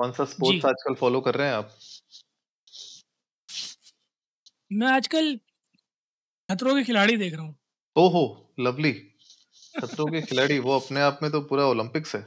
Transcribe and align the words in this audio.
कौन 0.00 0.12
सा 0.12 0.24
स्पोर्ट्स 0.26 0.64
आजकल 0.66 0.94
फॉलो 1.00 1.20
कर 1.20 1.34
रहे 1.34 1.48
हैं 1.48 1.54
आप? 1.54 1.70
मैं 4.70 4.86
आजकल 4.88 5.38
खतरों 6.48 6.74
के 6.76 6.82
खिलाड़ी 6.84 7.16
देख 7.16 7.34
रहा 7.34 7.42
हूँ। 7.42 7.54
ओहो 7.96 8.22
लवली 8.60 8.92
खतरों 9.74 10.10
के 10.10 10.22
खिलाड़ी 10.22 10.58
वो 10.60 10.78
अपने 10.78 11.00
आप 11.02 11.20
में 11.22 11.30
तो 11.32 11.40
पूरा 11.44 11.66
ओलंपिक्स 11.66 12.14
है। 12.16 12.24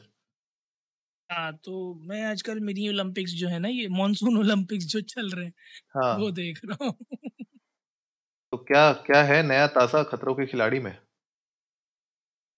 हाँ 1.29 1.51
तो 1.65 1.93
मैं 2.07 2.21
आजकल 2.25 2.59
मिनी 2.59 2.87
ओलंपिक्स 2.89 3.31
जो 3.33 3.47
है 3.47 3.59
ना 3.59 3.67
ये 3.67 3.87
मानसून 3.89 4.37
ओलंपिक्स 4.39 4.85
जो 4.85 5.01
चल 5.03 5.29
रहे 5.29 5.45
हैं 5.45 5.53
हाँ। 5.93 6.13
वो 6.17 6.31
देख 6.33 6.59
रहा 6.65 6.85
हूँ। 6.85 6.95
तो 8.53 8.57
क्या 8.59 8.81
क्या 9.05 9.21
है 9.23 9.41
नया 9.43 9.67
ताज़ा 9.69 10.03
खतरों 10.03 10.33
के 10.35 10.45
खिलाड़ी 10.45 10.79
में? 10.79 10.97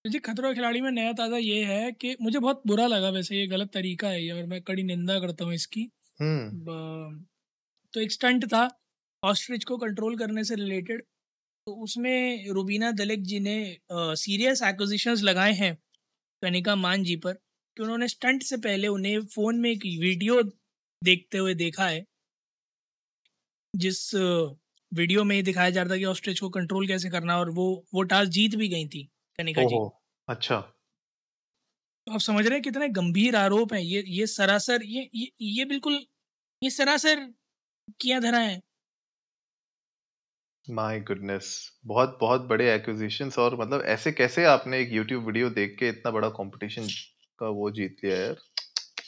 जी 0.06 0.20
खतरों 0.20 0.50
के 0.50 0.56
खिलाड़ी 0.56 0.82
में 0.82 0.92
नया 0.92 1.14
ताज़ा 1.14 1.38
ये 1.38 1.64
है 1.66 1.92
कि 1.92 2.16
मुझे 2.22 2.40
बहुत 2.40 2.62
बुरा 2.68 2.88
लगा 2.88 3.10
वैसे 3.10 3.38
ये 3.38 3.48
गलत 3.48 3.72
तरीका 3.74 4.10
है 4.10 4.24
ये 4.24 4.32
और 4.32 4.46
मैं 4.46 4.62
कड़ी 4.62 4.84
निंदा 4.84 5.20
करता 5.20 5.46
हूँ 5.46 5.54
इसकी। 5.54 5.90
हम्म। 6.20 6.52
ब- 6.54 7.26
तो 7.94 8.02
एक 8.02 8.12
स्टंट 8.12 8.46
था 8.46 8.80
ऑस्ट्रिच 9.24 9.64
को 9.64 9.78
कंट्रोल 9.78 10.18
करने 10.18 10.44
से 10.44 10.56
रिलेटेड। 10.56 11.02
तो 11.66 11.84
उसमें 11.84 12.48
रुबीना 12.50 12.92
दलेक 12.92 13.24
जी 13.24 13.40
ने 13.40 13.78
सीरियस 13.94 14.64
एक्विजिशंस 14.64 15.24
लगाए 15.24 15.54
हैं 15.54 15.78
कनिका 16.42 16.76
मान 16.76 17.04
जी 17.04 17.16
पर 17.16 17.34
कि 17.78 17.84
उन्होंने 17.84 18.08
स्टंट 18.08 18.44
से 18.44 18.58
पहले 18.58 18.88
उन्हें 18.88 19.26
फ़ोन 19.26 19.60
में 19.60 19.72
एक 19.72 19.86
वीडियो 19.86 20.42
देखते 21.04 21.38
हुए 21.38 21.54
देखा 21.54 21.88
है। 21.88 22.06
जिस 23.76 24.16
वीडियो 24.94 25.24
में 25.24 25.36
ये 25.36 25.42
दिखाया 25.42 25.70
जा 25.70 25.82
रहा 25.84 25.94
था 25.94 25.98
कि 25.98 26.06
ऑस्ट्रिच 26.06 26.40
को 26.40 26.50
कंट्रोल 26.50 26.88
कैसे 26.88 27.10
करना 27.10 27.40
और 27.40 27.50
वो 27.52 27.86
वो 27.94 28.04
टास्क 28.04 28.32
जीत 28.32 28.56
भी 28.56 28.68
गई 28.68 28.88
थी। 28.88 29.10
कनिका 29.40 29.64
जी। 29.66 29.78
ओहो! 29.78 29.84
अच्छा। 30.28 30.62
तो 32.08 32.14
आप 32.14 32.20
समझ 32.20 32.46
रहे 32.46 32.54
हैं 32.54 32.62
कितने 32.64 32.88
गंभीर 32.92 33.36
आरोप 33.36 33.74
हैं 33.74 33.80
ये 33.82 34.04
ये 34.10 34.26
सरासर 34.28 34.84
ये 34.86 35.10
ये 35.16 35.30
ये 35.44 35.66
बिल्कुल 35.66 35.94
ये 36.62 36.70
सरासर 36.72 37.26
किया 38.00 38.20
धरा 38.22 38.40
है। 38.40 38.62
माय 40.68 41.00
गुडनेस 41.02 41.48
बहुत 41.86 42.18
बहुत 42.22 42.42
बड़े 42.48 42.70
एक्विजिशंस 42.74 43.38
और 43.40 43.56
मतलब 43.60 43.82
ऐसे 43.88 44.12
कैसे 44.14 44.46
आपने 44.48 44.80
एक 44.80 44.92
YouTube 44.92 45.26
वीडियो 45.26 45.50
देख 45.52 45.76
के 45.80 45.90
इतना 45.90 46.12
बड़ा 46.12 46.30
कंपटीशन 46.34 46.88
का 47.40 47.50
वो 47.52 47.70
जीत 47.74 47.98
लिया 48.04 48.18
यार? 48.18 48.36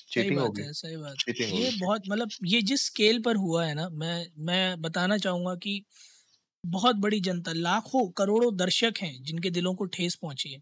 चीटिंग 0.09 0.41
है 0.59 0.71
सही 0.73 0.97
बात। 0.97 1.17
ये 1.49 1.69
बहुत 1.73 2.01
मतलब 2.09 2.29
ये 2.45 2.61
जिस 2.63 2.85
स्केल 2.85 3.21
पर 3.21 3.35
हुआ 3.37 3.65
है 3.65 3.73
ना 3.75 3.87
मैं 3.93 4.15
मैं 4.45 4.81
बताना 4.81 5.17
चाहूँगा 5.17 5.55
कि 5.57 5.83
बहुत 6.63 6.95
बड़ी 6.97 7.19
जनता 7.21 7.51
लाखों 7.55 8.07
करोड़ों 8.13 8.55
दर्शक 8.57 8.97
हैं 9.01 9.13
जिनके 9.23 9.49
दिलों 9.51 9.73
को 9.75 9.85
ठेस 9.89 10.15
पहुँची 10.15 10.49
है। 10.49 10.61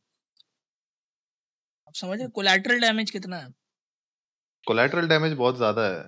आप 1.88 1.94
समझ 1.96 2.18
रहे 2.20 2.28
कोलैटरल 2.32 2.80
डैमेज 2.82 3.12
कितना 3.12 3.38
है? 3.38 3.54
कोलैटरल 4.68 5.08
डैमेज 5.08 5.34
बहुत 5.36 5.56
ज़्यादा 5.58 5.86
है। 5.88 6.04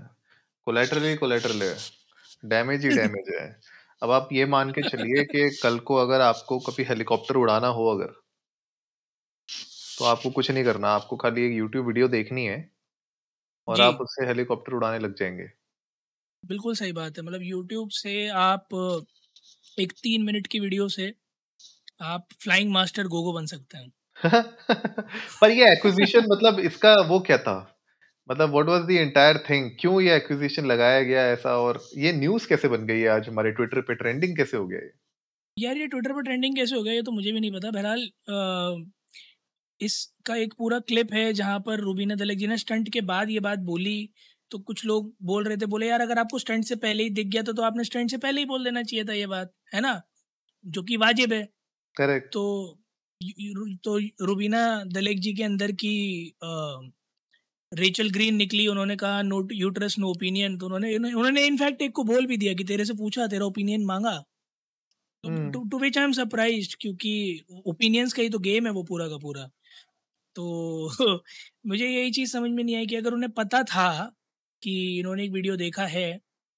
कोलैटरल 0.68 1.04
ही 1.04 1.16
कोलैटरल 1.18 1.64
है। 1.64 1.74
डैमेज 2.46 2.86
ही 2.86 2.92
डैमेज 2.94 3.34
है। 3.36 3.48
अब 4.02 4.12
आप 4.12 4.30
ये 4.34 4.46
मान 4.48 4.72
के 4.72 4.84
चलिए 4.86 5.24
कि 5.28 5.50
कल 5.62 5.80
को 5.88 5.96
अगर 5.98 6.22
आपको 6.24 6.60
कभी 6.68 6.84
हेलीकॉप्टर 6.86 7.38
उड़ाना 7.38 7.68
हो 7.80 7.90
अगर 7.92 8.14
तो 9.98 10.06
आपको 10.06 10.30
कुछ 10.32 10.50
नहीं 10.52 10.64
करना। 10.64 10.90
आपको 10.92 11.18
खाली 11.18 11.46
एक 11.46 11.54
यूट्यूब 11.54 11.86
वीडियो 11.88 12.08
देखनी 12.10 12.46
है 12.46 12.58
और 13.68 13.80
जी। 13.80 13.84
आप 13.84 14.02
उससे 14.02 14.26
हेलीकॉप्टर 14.28 14.74
उड़ाने 14.74 15.00
लग 15.00 15.16
जाएँगे। 15.16 15.48
बिल्कुल 16.44 16.76
सही 16.76 16.92
बात 16.94 17.18
है। 17.18 17.24
मतलब 17.24 17.42
यूट्यूब 17.44 17.90
से 17.94 18.28
आप 18.40 18.68
एक 19.78 19.92
तीन 20.04 20.24
मिनट 20.24 20.48
की 20.48 20.60
वीडियो 20.60 20.88
से 20.90 21.14
आप 22.04 22.28
फ्लाइंग 22.42 22.72
मास्टर 22.72 23.08
गोगो 23.08 23.34
बन 23.34 23.46
सकते 23.46 23.78
हैं। 23.78 23.92
पर 25.42 25.52
ये 25.52 25.72
एक्विजिशन 25.72 26.26
मतलब 26.32 26.60
इसका 26.60 26.94
वो 27.02 27.20
क्या 27.20 27.38
था? 27.38 27.58
मतलब 28.30 28.50
what 28.52 28.68
was 28.68 28.82
the 28.84 28.92
entire 28.92 29.38
thing 29.50 29.70
क्यों 29.80 30.00
ये 30.02 30.16
एक्विजिशन 30.16 30.66
लगाया 30.66 31.02
गया 31.02 31.22
ऐसा 31.28 31.58
और 31.58 31.80
ये 31.98 32.14
न्यूज़ 32.14 32.48
कैसे 32.48 32.68
बन 32.68 32.86
गई 32.86 33.00
है 33.00 33.08
आज? 33.10 33.28
हमारे 33.30 33.52
ट्विटर 33.52 33.82
पे 33.82 33.96
ट्रेंडिंग 33.96 34.36
कैसे 34.38 34.58
हो 34.58 34.68
गया 34.68 34.80
ये? 34.80 34.92
यार 35.58 35.78
ये 35.78 35.88
ट्विटर 35.88 36.14
पर 36.14 36.22
ट्रेंडिंग 36.22 36.56
कैसे 36.56 36.76
हो 36.76 36.84
गया 36.84 36.94
ये 36.94 37.02
तो 37.02 37.12
मुझे 37.12 37.32
भी 37.32 37.40
नहीं 37.40 37.52
पता। 37.52 37.72
बहरहाल 37.72 38.10
इसका 39.82 40.36
एक 40.36 40.54
पूरा 40.54 40.80
क्लिप 40.80 41.14
है 41.14 41.32
जहाँ 41.34 41.60
पर 41.60 41.80
रूबीना 41.80 42.16
दलक 42.16 42.38
जी 42.38 42.48
ने 42.48 42.58
स्टंट 42.58 42.90
के 42.94 43.02
बाद 43.02 43.30
ये 43.30 43.40
बात 43.40 43.60
बोली 43.66 43.98
तो 44.52 44.60
कुछ 44.60 44.86
लोग 44.86 45.14
बोल 45.24 45.44
रहे 45.44 45.58
थे 45.58 45.66
बोले 45.68 45.88
यार 45.90 46.02
अगर 46.02 46.20
आपको 46.20 46.40
स्टंट 46.40 46.66
से 46.66 46.76
पहले 46.78 47.04
ही 47.04 47.10
दिख 47.12 47.28
गया 47.28 47.44
था 47.44 47.52
तो 47.54 47.62
आपने 47.64 47.84
स्टंट 47.84 48.12
से 48.12 48.18
पहले 48.18 48.42
ही 48.42 48.46
बोल 48.46 48.64
देना 48.64 48.84
चाहिए 48.84 49.06
था 49.06 49.14
ये 49.14 49.28
बात 49.28 49.54
है 49.74 49.82
ना? 49.82 50.02
जो 50.66 50.84
कि 50.84 50.98
वाजिब 50.98 51.34
है। 51.34 51.44
करेक्ट 51.96 52.34
तो 52.34 52.44
तो 53.84 53.98
रुबीना 54.26 54.62
दलेक 54.90 55.20
जी 55.20 55.34
के 55.34 55.44
अंदर 55.44 55.72
की 55.76 55.94
रेचल 57.72 58.10
ग्रीन 58.10 58.36
निकली 58.36 58.66
उन्होंने 58.68 58.96
कहा 58.96 59.22
नो 59.24 59.40
यूट्रस 59.54 59.98
नो 60.00 60.10
ओपिनियन 60.10 60.58
तो 60.58 60.66
उन्होंने 60.66 60.94
उन्होंने 60.96 61.46
इनफैक्ट 61.48 61.82
एक 61.82 61.92
को 61.96 62.04
बोल 62.06 62.26
भी 62.26 62.38
दिया 62.38 62.54
कि 62.54 62.64
तेरे 62.66 62.86
से 62.86 62.94
पूछा 62.96 63.28
तेरा 63.28 63.46
ओपिनियन 63.46 63.86
मांगा। 63.86 64.18
तो 65.24 65.62
to 65.64 65.78
which 65.80 65.98
I 65.98 66.04
am 66.04 66.12
surprised 66.12 66.76
क्योंकि 66.82 67.12
ओपिनियंस 67.68 68.14
का 68.14 68.22
ही 68.22 68.30
तो 68.30 68.40
गेम 68.40 68.66
है 68.66 68.72
वो 68.74 68.84
पूरा 68.84 69.08
का 69.08 69.18
पूरा। 69.18 69.50
तो 70.36 70.90
मुझे 71.68 71.88
यही 71.88 72.12
चीज़ 72.12 72.32
समझ 72.34 72.52
में 72.52 72.64
नहीं 72.64 72.76
आई 72.76 72.86
कि 72.88 72.96
अगर 72.96 73.14
उन्हें 73.14 73.32
पता 73.34 73.64
था 73.66 73.88
कि 74.64 74.74
इन्होंने 75.00 75.24
एक 75.26 75.32
वीडियो 75.34 75.56
देखा 75.58 75.86
है 75.88 76.12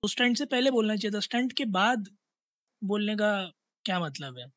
तो 0.03 0.07
स्टंट 0.09 0.37
से 0.37 0.45
पहले 0.47 0.71
बोलना 0.71 0.95
चाहिए 0.95 1.15
था। 1.15 1.19
स्टंट 1.21 1.53
के 1.53 1.65
बाद 1.71 2.07
बोलने 2.81 3.15
का 3.17 3.33
क्या 3.85 3.99
मतलब 3.99 4.39
है? 4.39 4.51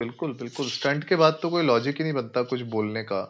बिल्कुल 0.00 0.32
बिल्कुल। 0.32 0.66
स्टंट 0.68 1.04
के 1.04 1.16
बाद 1.16 1.38
तो 1.42 1.48
कोई 1.50 1.62
लॉजिक 1.62 1.96
ही 1.96 2.02
नहीं 2.02 2.12
बनता 2.12 2.42
कुछ 2.42 2.60
बोलने 2.70 3.02
का। 3.04 3.20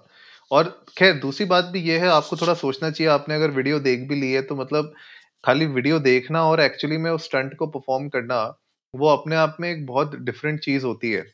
और 0.50 0.68
खैर, 0.98 1.14
दूसरी 1.20 1.46
बात 1.46 1.64
भी 1.64 1.80
ये 1.80 1.98
है, 1.98 2.08
आपको 2.08 2.36
थोड़ा 2.36 2.54
सोचना 2.54 2.90
चाहिए, 2.90 3.10
आपने 3.12 3.34
अगर 3.34 3.50
वीडियो 3.50 3.78
देख 3.80 4.08
भी 4.08 4.20
ली 4.20 4.32
है 4.32 4.42
तो 4.42 4.56
मतलब 4.56 4.92
खाली 5.44 5.66
वीडियो 5.68 5.98
देखना 6.00 6.42
और 6.44 6.60
एक्चुअली 6.60 6.96
में 6.98 7.10
उस 7.10 7.24
स्टंट 7.24 7.56
को 7.56 7.66
परफॉर्म 7.68 8.08
करना, 8.08 8.42
वो 8.94 9.08
अपने 9.08 9.36
आप 9.36 9.56
में 9.60 9.68
एक 9.70 9.86
बहुत 9.86 10.14
डिफरेंट 10.20 10.60
चीज़ 10.60 10.84
होती 10.86 11.10
है। 11.12 11.24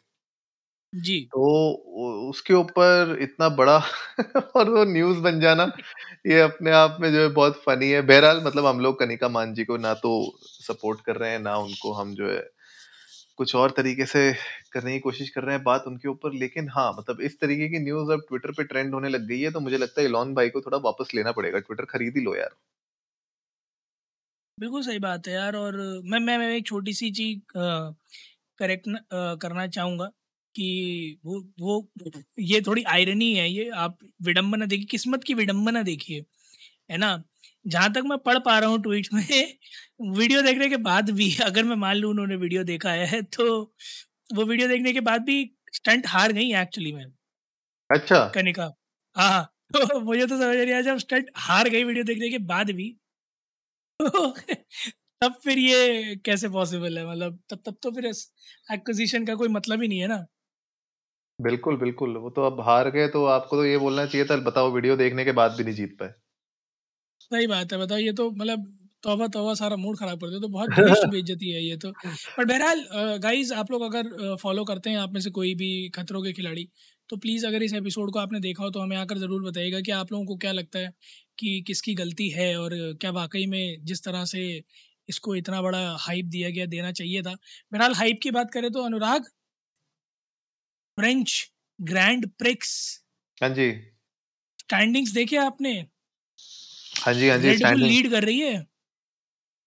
जी। 0.92 1.18
तो 1.32 1.42
उ- 1.70 2.28
उसके 2.30 2.54
ऊपर 2.54 3.16
इतना 3.22 3.48
बड़ा 3.54 3.76
और 4.56 4.70
वो 4.70 4.84
न्यूज़ 4.84 5.18
बन 5.20 5.40
जाना 5.40 5.64
ये 6.26 6.40
अपने 6.40 6.70
आप 6.72 6.96
में 7.00 7.10
जो 7.12 7.20
है 7.20 7.28
बहुत 7.32 7.62
फनी 7.62 7.90
है। 7.90 8.00
बहरहाल 8.02 8.42
मतलब 8.44 8.66
हम 8.66 8.80
लोग 8.80 8.98
कनिका 9.00 9.28
मान 9.30 9.54
जी 9.54 9.64
को 9.64 9.76
ना 9.78 9.94
तो 9.96 10.12
सपोर्ट 10.60 11.00
कर 11.02 11.16
रहे 11.16 11.30
हैं 11.30 11.38
ना 11.40 11.56
उनको 11.58 11.92
हम 11.94 12.14
जो 12.14 12.30
है 12.30 12.40
कुछ 13.38 13.54
और 13.56 13.70
तरीके 13.72 14.06
से 14.06 14.22
करने 14.72 14.92
की 14.92 14.98
कोशिश 15.00 15.30
कर 15.30 15.44
रहे 15.44 15.54
हैं 15.54 15.64
बात 15.64 15.84
उनके 15.86 16.08
ऊपर। 16.08 16.32
लेकिन 16.34 16.68
हाँ 16.70 16.92
मतलब 16.98 17.20
इस 17.22 17.40
तरीके 17.40 17.68
की 17.68 17.78
न्यूज़ 17.80 18.12
अब 18.12 18.24
ट्विटर 18.28 18.52
पे 18.52 18.64
ट्रेंड 18.64 18.94
होने 18.94 19.08
लग 19.08 19.26
गई 19.28 19.40
है 19.40 19.50
तो 19.52 19.60
मुझे 19.60 19.78
लगता 19.78 20.00
है 20.00 20.06
इलॉन 20.06 20.34
भाई 20.34 20.48
को 20.50 20.60
थोड़ा 20.60 20.78
वापस 20.84 21.14
लेना 21.14 21.32
पड़ेगा। 21.32 21.58
ट्विटर 21.60 21.84
खरीद 21.90 22.16
ही 22.16 22.24
लो 22.24 22.36
यार। 22.36 22.56
बिल्कुल 24.58 24.82
सही 24.82 24.98
बात 24.98 25.26
है 25.26 25.32
यार 25.34 25.56
और 25.56 25.76
मैं 26.04 26.18
मैं 26.20 26.36
मैं 26.38 26.48
एक 26.50 26.66
छोटी 26.66 26.92
सी 26.94 27.10
चीज़ 27.12 27.40
करेक्ट 28.58 28.88
करना 29.42 29.66
चाहूँगा। 29.68 30.10
कि 30.54 31.18
वो 31.24 31.40
वो 31.60 31.88
ये 32.40 32.60
थोड़ी 32.62 32.82
आयरनी 32.88 33.32
है 33.34 33.48
ये 33.50 33.68
आप 33.78 33.98
विडंबना 34.22 34.66
देखिए 34.66 34.86
किस्मत 34.90 35.24
की 35.24 35.34
विडंबना 35.34 35.82
देखिए 35.84 36.24
है 36.90 36.98
ना? 36.98 37.22
जहाँ 37.64 37.92
तक 37.94 38.02
मैं 38.06 38.18
पढ़ 38.20 38.38
पा 38.40 38.58
रहा 38.58 38.70
हूँ 38.70 38.82
ट्वीट 38.82 39.08
में 39.14 39.24
वीडियो 40.18 40.42
देखने 40.42 40.68
के 40.68 40.76
बाद 40.84 41.10
भी 41.12 41.34
अगर 41.46 41.64
मैं 41.64 41.76
मान 41.78 41.96
लूँ 41.96 42.10
उन्होंने 42.12 42.36
वीडियो 42.38 42.64
देखा 42.66 42.92
है 42.92 43.22
तो 43.24 43.46
वो 44.30 44.44
वीडियो 44.44 44.68
देखने 44.68 44.92
के 44.92 45.00
बाद 45.02 45.22
भी 45.24 45.44
स्टंट 45.74 46.06
हार 46.08 46.32
गई 46.32 46.52
एक्चुअली 46.62 46.92
में। 46.92 47.04
अच्छा। 47.90 48.18
कनिका 48.34 48.64
हाँ 49.16 49.30
हाँ 49.30 49.44
तो 49.74 50.00
मुझे 50.00 50.26
तो 50.26 50.36
समझ 50.38 50.56
नहीं 50.56 50.72
आया 50.72 50.80
जब 50.82 50.98
स्टंट 50.98 51.30
हार 51.38 51.68
गई 51.68 51.84
वीडियो 51.84 52.04
देखने 52.04 52.28
के 52.30 52.38
बाद 52.46 52.70
भी 52.72 52.94
तो 54.00 54.30
तब 55.22 55.34
फिर 55.44 55.58
ये 55.58 56.14
कैसे 56.24 56.48
पॉसिबल 56.48 56.98
है? 56.98 57.06
मतलब 57.06 57.38
तब 57.50 57.62
तब 57.66 57.76
तो 57.82 57.90
फिर 57.92 58.06
एक्विजिशन 58.68 59.24
का 59.26 59.34
कोई 59.34 59.48
मतलब 59.50 59.82
ही 59.82 59.88
नहीं 59.88 60.00
है 60.00 60.06
ना। 60.08 60.26
बिल्कुल 61.38 61.76
बिल्कुल। 61.78 62.16
वो 62.18 62.30
तो 62.30 62.42
अब 62.44 62.60
हार 62.62 62.90
गए 62.90 63.08
तो 63.08 63.24
आपको 63.28 63.56
तो 63.56 63.64
ये 63.64 63.76
बोलना 63.78 64.06
चाहिए 64.06 64.26
था 64.26 64.36
बताओ 64.44 64.70
वीडियो 64.72 64.96
देखने 64.98 65.24
के 65.24 65.32
बाद 65.34 65.52
भी 65.52 65.64
नहीं 65.64 65.74
जीत 65.74 65.96
पाए। 65.98 66.14
सही 67.20 67.46
बात 67.46 67.72
है 67.72 67.78
बताओ 67.78 67.98
ये 67.98 68.12
तो 68.12 68.30
मतलब 68.32 68.66
तौबा 69.02 69.26
तौबा 69.28 69.52
सारा 69.54 69.76
मूड 69.76 69.98
खराब 69.98 70.20
कर 70.20 70.30
दे 70.30 70.40
तो 70.40 70.48
बहुत 70.48 70.70
घनिष्ठ 70.72 71.06
बेइज्जती 71.10 71.50
है 71.50 71.62
ये 71.64 71.76
तो। 71.76 71.90
पर 72.36 72.44
बहरहाल 72.44 72.84
गाइज़ 73.22 73.52
आप 73.54 73.70
लोग 73.70 73.82
अगर 73.84 74.36
फॉलो 74.42 74.64
करते 74.64 74.90
हैं 74.90 74.98
आप 74.98 75.12
में 75.12 75.20
से 75.20 75.30
कोई 75.30 75.54
भी 75.54 75.68
खतरों 75.94 76.22
के 76.22 76.32
खिलाड़ी 76.32 76.68
तो 77.10 77.16
प्लीज़ 77.18 77.46
अगर 77.46 77.62
इस 77.62 77.74
एपिसोड 77.74 78.10
को 78.12 78.18
आपने 78.18 78.40
देखा 78.40 78.62
हो 78.64 78.70
तो 78.70 78.80
हमें 78.80 78.96
आकर 78.96 79.18
ज़रूर 79.18 79.42
बताइएगा 79.42 79.80
कि 79.80 79.90
आप 79.92 80.12
लोगों 80.12 80.24
को 80.26 80.36
क्या 80.38 80.52
लगता 80.52 80.78
है 80.78 80.92
कि 81.38 81.60
किसकी 81.66 81.94
गलती 81.94 82.28
है 82.30 82.54
और 82.58 82.70
क्या 83.00 83.10
वाकई 83.12 83.44
में 83.46 83.84
जिस 83.84 84.04
तरह 84.04 84.24
से 84.26 84.42
इसको 85.08 85.34
इतना 85.36 85.60
बड़ा 85.62 85.78
हाइप 86.00 86.24
दिया 86.28 86.50
गया 86.50 86.66
देना 86.68 86.90
चाहिए 86.92 87.22
था। 87.22 87.32
बहरहाल 87.72 87.94
हाइप 87.94 88.18
की 88.22 88.30
बात 88.32 88.50
करें 88.52 88.70
तो 88.72 88.82
अनुराग 88.84 89.24
फ्रेंच 90.98 91.50
ग्रैंड 91.78 92.28
प्रिक्स। 92.38 92.74
हाँ 93.38 93.48
जी। 93.50 93.68
स्टैंडिंग्स 94.58 95.10
देखे 95.10 95.36
आपने? 95.36 95.74
हाँ 96.96 97.14
जी 97.14 97.28
हाँ 97.28 97.38
जी 97.38 97.48
रेड 97.48 97.58
बुल 97.64 97.82
स्टैंडिंग 97.82 97.88
लीड 97.88 98.10
कर 98.10 98.24
रही 98.24 98.40
है। 98.40 98.66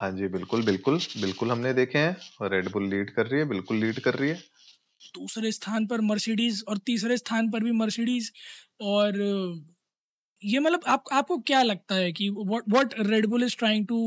हाँ 0.01 0.11
जी 0.11 0.27
बिल्कुल 0.27 0.65
बिल्कुल 0.65 0.97
बिल्कुल 1.21 1.51
हमने 1.51 1.73
देखे 1.73 1.99
हैं। 1.99 2.49
रेड 2.49 2.69
बुल 2.71 2.89
लीड 2.89 3.13
कर 3.15 3.27
रही 3.27 3.39
है 3.39 3.45
बिल्कुल 3.45 3.77
लीड 3.77 3.99
कर 3.99 4.13
रही 4.13 4.29
है। 4.29 4.41
दूसरे 5.15 5.51
स्थान 5.51 5.87
पर 5.87 6.01
मर्सिडीज 6.01 6.63
और 6.67 6.77
तीसरे 6.77 7.17
स्थान 7.17 7.49
पर 7.51 7.63
भी 7.63 7.71
मर्सिडीज 7.71 8.31
और 8.81 9.17
ये 10.41 10.59
मतलब 10.59 10.81
आप 10.87 11.03
आपको 11.11 11.37
क्या 11.39 11.61
लगता 11.63 11.95
है 11.95 12.11
कि 12.11 12.29
what 12.29 12.63
what 12.69 12.93
Red 12.99 13.25
Bull 13.25 13.43
is 13.43 13.55
trying 13.57 13.87
to 13.87 13.99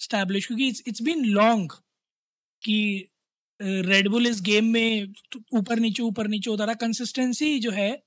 establish 0.00 0.46
क्योंकि 0.46 0.68
इट्स 0.68 0.82
इट्स 0.88 1.02
बीन 1.02 1.24
लॉन्ग 1.24 1.72
कि 2.62 2.78
रेड 3.62 4.08
बुल 4.08 4.26
इस 4.26 4.40
गेम 4.42 4.64
में 4.64 5.12
ऊपर 5.54 5.78
नीचे 5.78 6.02
ऊपर 6.02 6.28
नीचे 6.28 6.50
होता 6.50 6.64
रहा 6.64 6.74
कंसिस्टेंसी 6.74 7.58
जो 7.58 7.70
है, 7.70 8.02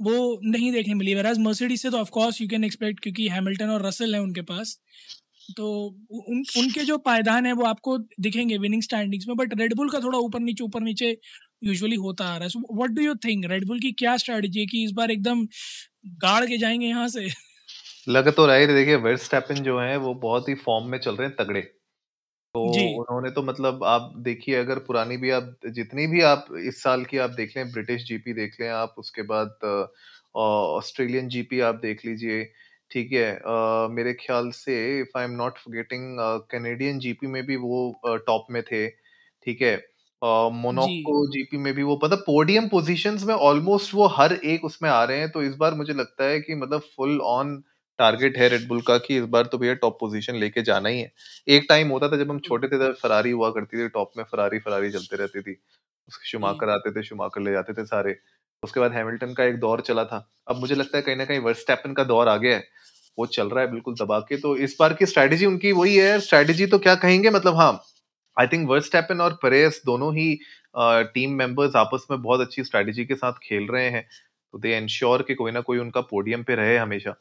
वो 0.00 0.40
नहीं 0.44 0.72
देखने 0.72 0.94
मिली। 0.94 1.14
वराज 1.14 1.38
मर्सिडीज 1.38 1.82
से 1.82 1.90
तो 1.90 1.98
of 1.98 2.10
course 2.10 2.40
you 2.40 2.48
can 2.48 2.64
expect 2.64 3.00
क्योंकि 3.00 3.28
हैमिल्टन 3.28 3.68
और 3.68 3.86
रसल 3.86 4.14
है 4.14 4.22
उनके 4.22 4.42
पास। 4.42 4.80
तो 5.56 5.86
उन, 6.10 6.42
उनके 6.58 6.84
जो 6.84 6.98
पायदान 6.98 7.46
है, 7.46 7.52
वो 7.52 7.64
आपको 7.64 7.98
दिखेंगे 7.98 8.58
विनिंग 8.58 8.82
स्टैंडिंग्स 8.82 9.28
में। 9.28 9.36
बट 9.36 9.60
रेडबुल 9.60 9.90
का 9.90 10.00
थोड़ा 10.00 10.18
ऊपर 10.18 10.40
नीचे 10.40 10.64
ऊपर 10.64 10.80
नीचे 10.80 11.18
यूजुअली 11.64 11.96
होता 11.96 12.24
आ 12.24 12.34
रहा 12.34 12.42
है। 12.42 12.48
So 12.48 12.76
what 12.76 12.90
do 12.90 13.02
you 13.02 13.14
think 13.14 13.44
Red Bull 13.44 13.80
की 13.80 13.92
क्या 13.92 14.16
स्ट्रेटजी 14.16 14.60
है 14.60 14.66
कि 14.66 14.84
इस 14.84 14.90
बार 14.90 15.10
एकदम 15.10 15.46
गाड़ 16.06 16.46
के 16.46 16.58
जाएँगे 16.58 16.86
यहाँ 16.86 17.08
से? 17.08 17.28
लग 18.08 18.34
तो 18.36 18.46
रहा 18.46 18.56
है 18.56 18.66
देखिए 18.66 18.94
वर्स्टैपेन 18.96 19.62
जो 19.62 19.80
है, 19.80 19.96
वो 19.96 20.14
बहुत 20.14 20.48
ही 20.48 20.54
फॉर्म 20.54 20.86
में 20.86 20.98
चल 20.98 21.16
रहे 21.16 21.28
हैं 21.28 21.36
तगड़े। 21.36 21.79
तो 22.54 22.62
जी। 22.64 22.86
उन्होंने 22.98 23.30
तो 23.30 23.42
मतलब 23.44 23.84
आप 23.86 24.12
देखिए 24.20 24.54
अगर 24.56 24.78
पुरानी 24.84 25.16
भी 25.16 25.30
आप 25.30 25.54
जितनी 25.70 26.06
भी 26.06 26.20
आप 26.24 26.46
इस 26.60 26.82
साल 26.82 27.04
की 27.04 27.18
आप 27.18 27.30
देख 27.32 27.56
लें 27.56 27.70
ब्रिटिश 27.72 28.04
जीपी 28.06 28.32
देख 28.34 28.56
लें 28.60 28.68
आप 28.70 28.94
उसके 28.98 29.22
बाद 29.26 29.58
ऑस्ट्रेलियन 30.36 31.28
जीपी 31.28 31.60
आप 31.62 31.74
देख 31.76 32.04
लीजिए 32.04 32.42
ठीक 32.90 33.12
है 33.12 33.24
अ, 33.36 33.88
मेरे 33.90 34.12
ख्याल 34.16 34.50
से 34.54 34.76
if 35.00 35.18
I 35.18 35.24
am 35.24 35.30
not 35.34 35.58
forgetting 35.58 36.16
Canadian 36.50 36.98
GP 36.98 37.26
में 37.28 37.42
भी 37.46 37.56
वो 37.58 37.82
टॉप 38.26 38.46
में 38.50 38.62
थे 38.64 38.86
ठीक 39.46 39.62
है 39.62 39.76
मोनाको 40.54 41.14
जी। 41.16 41.28
जीपी 41.28 41.56
में 41.58 41.72
भी 41.74 41.82
वो 41.82 41.98
मतलब 42.04 42.18
पोडियम 42.26 42.68
पोजीशंस 42.68 43.22
में 43.24 43.34
ऑलमोस्ट 43.34 43.94
वो 43.94 44.06
हर 44.10 44.32
एक 44.46 44.64
उसमें 44.64 44.88
आ 44.90 45.02
रहे 45.04 45.18
हैं 45.18 45.30
तो 45.30 45.42
इस 45.42 45.54
बार 45.56 45.74
मुझे 45.74 45.92
लगता 45.94 46.24
है 46.24 46.40
कि 46.40 46.54
मतलब 46.54 46.80
फुल 46.96 47.20
ऑन 47.28 47.62
टारगेट 48.00 48.38
है 48.38 48.48
रेडबुल 48.48 48.80
का 48.82 48.96
कि 48.98 49.16
इस 49.16 49.24
बार 49.28 49.46
तो 49.46 49.58
भैया 49.58 49.74
टॉप 49.76 49.98
पोजीशन 50.00 50.36
लेके 50.36 50.62
जाना 50.62 50.88
ही 50.88 51.00
है। 51.00 51.12
एक 51.48 51.66
टाइम 51.68 51.88
होता 51.88 52.08
था 52.08 52.16
जब 52.16 52.30
हम 52.30 52.38
छोटे 52.40 52.68
थे 52.68 52.78
तब 52.78 52.94
फरारी 53.02 53.30
हुआ 53.30 53.50
करती 53.50 53.78
थी 53.78 53.88
टॉप 53.90 54.12
में 54.16 54.24
फरारी 54.24 54.58
फरारी 54.60 54.90
चलते 54.90 55.16
रहती 55.16 55.40
थी। 55.42 55.56
उसके 56.08 56.28
शुमाकर 56.28 56.68
आते 56.70 56.90
थे 56.90 57.02
शुमाकर 57.04 57.40
ले 57.40 57.52
जाते 57.52 57.72
थे 57.72 57.84
सारे। 57.86 58.16
उसके 58.62 58.80
बाद 58.80 58.92
हैमिल्टन 58.92 59.32
का 59.34 59.44
एक 59.44 59.58
दौर 59.60 59.80
चला 59.80 60.04
था। 60.04 60.26
अब 60.48 60.56
मुझे 60.56 60.74
लगता 60.74 60.98
है 60.98 61.02
कहीं 61.02 61.16
ना 61.16 61.24
कहीं 61.24 61.38
वर्स्टैपन 61.40 61.92
का 61.94 62.04
दौर 62.04 62.28
आ 62.28 62.36
गया 62.36 62.56
है। 62.56 62.64
वो 63.18 63.26
चल 63.28 63.48
रहा 63.48 63.64
है 63.64 63.70
बिल्कुल 63.70 63.94
दबा 63.96 64.18
के। 64.20 64.36
तो 64.38 64.56
इस 64.58 64.76
बार 64.80 64.92
की 64.94 65.06
स्ट्रैटेजी 65.06 65.46
उनकी 65.46 65.72
वही 65.72 65.96
है। 65.96 66.18
स्ट्रैटेजी 66.20 66.66
तो 66.66 66.78
क्या 66.78 66.94
कहेंगे? 66.96 67.30
मतलब 67.30 67.56
हाँ 67.56 67.72
आई 68.36 68.46
थिंक 68.46 68.68
वर्स्टैपन 68.68 69.20
और 69.20 69.38
परेस 69.42 69.80
दोनों 69.86 70.14
ही 70.14 70.38
टीम 70.76 71.32
मेंबर्स 71.34 71.76
आपस 71.76 72.06
में 72.10 72.20
बहुत 72.22 72.40
अच्छी 72.40 72.64
स्ट्रैटेजी 72.64 73.04
के 73.04 73.14
साथ 73.14 73.32
खेल 73.42 73.66
रहे 73.70 73.88
हैं। 73.90 74.06
तो 74.54 74.58
दे 74.58 74.76
इंश्योर 74.76 75.22
कि 75.22 75.34
कोई 75.34 75.52
ना 75.52 75.60
कोई 75.60 75.78
उनका 75.78 76.00
पोडियम 76.02 76.42
पे 76.42 76.54
रहे 76.54 76.76
हमेशा। 76.78 77.14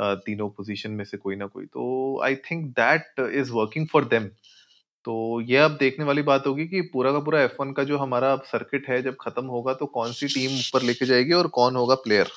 तीनों 0.00 0.48
पोजीशन 0.50 0.90
में 0.90 1.04
से 1.04 1.16
कोई 1.16 1.36
ना 1.36 1.46
कोई। 1.46 1.66
तो 1.66 2.20
I 2.24 2.36
think 2.50 2.66
that 2.72 3.20
is 3.34 3.52
working 3.52 3.86
for 3.88 4.04
them 4.04 4.28
तो 5.04 5.14
ये 5.42 5.56
अब 5.56 5.76
देखने 5.80 6.04
वाली 6.04 6.22
बात 6.22 6.46
होगी 6.46 6.66
कि 6.68 6.80
पूरा 6.92 7.12
का 7.12 7.18
पूरा 7.20 7.40
F1 7.48 7.72
का 7.76 7.84
जो 7.84 7.98
हमारा 7.98 8.36
सर्किट 8.46 8.88
है 8.88 9.02
जब 9.02 9.16
खत्म 9.20 9.46
होगा 9.46 9.74
तो 9.74 9.86
कौन 9.92 10.12
सी 10.12 10.28
टीम 10.28 10.58
ऊपर 10.58 10.82
लेके 10.82 11.06
जाएगी 11.06 11.32
और 11.32 11.48
कौन 11.54 11.76
होगा 11.76 11.94
प्लेयर 12.04 12.30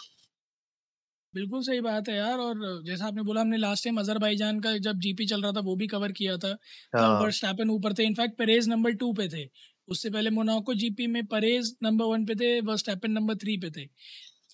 बिल्कुल 1.33 1.61
सही 1.63 1.81
बात 1.81 2.09
है 2.09 2.15
यार 2.15 2.39
और 2.39 2.57
जैसा 2.85 3.05
आपने 3.07 3.23
बोला 3.23 3.41
हमने 3.41 3.57
लास्ट 3.57 3.83
टाइम 3.83 3.99
अजरबैजान 3.99 4.59
का 4.59 4.77
जब 4.79 4.99
जीपी 4.99 5.25
चल 5.25 5.41
रहा 5.41 5.51
था 5.51 5.59
वो 5.59 5.75
भी 5.75 5.87
कवर 5.87 6.11
किया 6.11 6.37
था। 6.37 6.53
तब 6.93 6.97
हाँ। 6.97 7.21
वर्स्टैपन 7.21 7.69
ऊपर 7.69 7.93
थे 7.93 8.03
इनफैक्ट 8.03 8.37
परेज 8.37 8.67
नंबर 8.69 8.93
टू 8.95 9.11
पे 9.13 9.27
थे। 9.29 9.45
उससे 9.87 10.09
पहले 10.09 10.29
मोनाको 10.29 10.73
जीपी 10.75 11.07
में 11.07 11.25
परेज 11.27 11.75
नंबर 11.83 12.05
वन 12.05 12.25
पे 12.25 12.35
थे 12.35 12.49
वर्स्टैपन 12.61 13.11
नंबर 13.11 13.35
थ्री 13.35 13.57
पे 13.57 13.69
थे। 13.71 13.85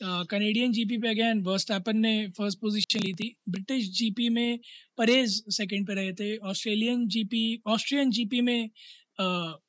कनेडियन 0.01 0.71
जीपी 0.71 0.97
पे 0.97 1.07
अगेन 1.09 1.41
वर्स्टैपन 1.43 1.97
ने 1.97 2.13
फ़र्स्ट 2.37 2.59
पोजीशन 2.59 2.99
ली 2.99 3.13
थी। 3.13 3.35
ब्रिटिश 3.49 3.89
जीपी 3.97 4.27
में 4.29 4.59
परेज 4.97 5.43
सेकंड 5.51 5.87
पे 5.87 5.93
रहे 5.95 6.13
थे। 6.13 6.35
ऑस्ट्रेलियन 6.49 7.07
जीपी 7.07 7.61
ऑस्ट्रियन 7.67 8.11
जीपी 8.11 8.41
में 8.41 8.69